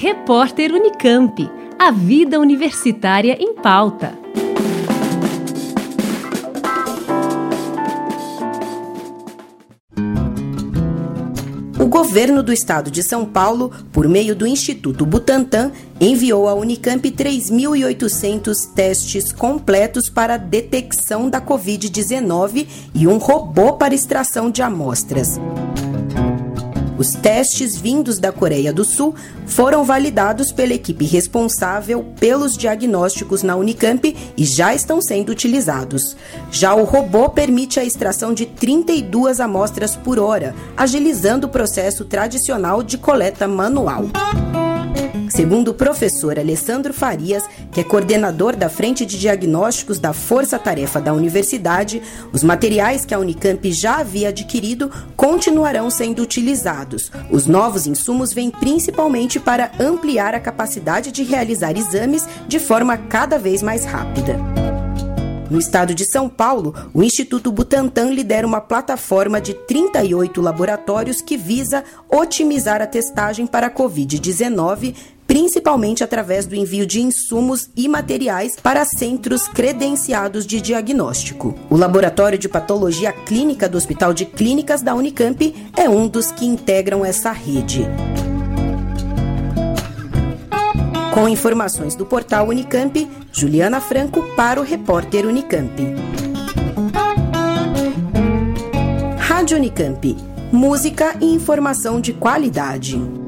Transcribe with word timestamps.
Repórter 0.00 0.72
Unicamp. 0.72 1.50
A 1.76 1.90
vida 1.90 2.38
universitária 2.38 3.36
em 3.40 3.52
pauta. 3.52 4.16
O 11.80 11.86
governo 11.86 12.44
do 12.44 12.52
estado 12.52 12.92
de 12.92 13.02
São 13.02 13.26
Paulo, 13.26 13.72
por 13.92 14.06
meio 14.06 14.36
do 14.36 14.46
Instituto 14.46 15.04
Butantan, 15.04 15.72
enviou 16.00 16.46
à 16.46 16.54
Unicamp 16.54 17.10
3.800 17.10 18.72
testes 18.72 19.32
completos 19.32 20.08
para 20.08 20.36
detecção 20.36 21.28
da 21.28 21.40
Covid-19 21.40 22.68
e 22.94 23.08
um 23.08 23.18
robô 23.18 23.72
para 23.72 23.96
extração 23.96 24.48
de 24.48 24.62
amostras. 24.62 25.40
Os 26.98 27.12
testes 27.12 27.76
vindos 27.76 28.18
da 28.18 28.32
Coreia 28.32 28.72
do 28.72 28.84
Sul 28.84 29.14
foram 29.46 29.84
validados 29.84 30.50
pela 30.50 30.74
equipe 30.74 31.04
responsável 31.04 32.04
pelos 32.18 32.56
diagnósticos 32.56 33.44
na 33.44 33.54
Unicamp 33.54 34.16
e 34.36 34.44
já 34.44 34.74
estão 34.74 35.00
sendo 35.00 35.30
utilizados. 35.30 36.16
Já 36.50 36.74
o 36.74 36.82
robô 36.82 37.28
permite 37.28 37.78
a 37.78 37.84
extração 37.84 38.34
de 38.34 38.46
32 38.46 39.38
amostras 39.38 39.94
por 39.94 40.18
hora, 40.18 40.54
agilizando 40.76 41.46
o 41.46 41.50
processo 41.50 42.04
tradicional 42.04 42.82
de 42.82 42.98
coleta 42.98 43.46
manual. 43.46 44.06
Segundo 45.30 45.68
o 45.68 45.74
professor 45.74 46.38
Alessandro 46.38 46.92
Farias, 46.92 47.44
que 47.70 47.80
é 47.80 47.84
coordenador 47.84 48.56
da 48.56 48.68
Frente 48.68 49.04
de 49.04 49.18
Diagnósticos 49.18 49.98
da 49.98 50.12
Força 50.12 50.58
Tarefa 50.58 51.00
da 51.00 51.12
Universidade, 51.12 52.02
os 52.32 52.42
materiais 52.42 53.04
que 53.04 53.14
a 53.14 53.18
Unicamp 53.18 53.70
já 53.70 53.98
havia 53.98 54.30
adquirido 54.30 54.90
continuarão 55.16 55.90
sendo 55.90 56.22
utilizados. 56.22 57.10
Os 57.30 57.46
novos 57.46 57.86
insumos 57.86 58.32
vêm 58.32 58.50
principalmente 58.50 59.38
para 59.38 59.70
ampliar 59.78 60.34
a 60.34 60.40
capacidade 60.40 61.12
de 61.12 61.22
realizar 61.22 61.76
exames 61.76 62.26
de 62.46 62.58
forma 62.58 62.96
cada 62.96 63.38
vez 63.38 63.62
mais 63.62 63.84
rápida. 63.84 64.36
No 65.50 65.58
estado 65.58 65.94
de 65.94 66.04
São 66.04 66.28
Paulo, 66.28 66.74
o 66.92 67.02
Instituto 67.02 67.50
Butantan 67.50 68.10
lidera 68.10 68.46
uma 68.46 68.60
plataforma 68.60 69.40
de 69.40 69.54
38 69.54 70.42
laboratórios 70.42 71.22
que 71.22 71.38
visa 71.38 71.82
otimizar 72.10 72.82
a 72.82 72.86
testagem 72.86 73.46
para 73.46 73.68
a 73.68 73.70
Covid-19 73.70 74.94
principalmente 75.28 76.02
através 76.02 76.46
do 76.46 76.56
envio 76.56 76.86
de 76.86 77.02
insumos 77.02 77.68
e 77.76 77.86
materiais 77.86 78.56
para 78.60 78.86
centros 78.86 79.46
credenciados 79.46 80.46
de 80.46 80.58
diagnóstico. 80.58 81.54
O 81.68 81.76
Laboratório 81.76 82.38
de 82.38 82.48
Patologia 82.48 83.12
Clínica 83.12 83.68
do 83.68 83.76
Hospital 83.76 84.14
de 84.14 84.24
Clínicas 84.24 84.80
da 84.80 84.94
Unicamp 84.94 85.54
é 85.76 85.88
um 85.88 86.08
dos 86.08 86.32
que 86.32 86.46
integram 86.46 87.04
essa 87.04 87.30
rede. 87.30 87.86
Com 91.12 91.28
informações 91.28 91.94
do 91.94 92.06
portal 92.06 92.48
Unicamp, 92.48 93.06
Juliana 93.30 93.80
Franco 93.80 94.22
para 94.34 94.58
o 94.58 94.64
repórter 94.64 95.26
Unicamp. 95.26 95.74
Rádio 99.18 99.58
Unicamp. 99.58 100.16
Música 100.50 101.16
e 101.20 101.26
informação 101.26 102.00
de 102.00 102.14
qualidade. 102.14 103.27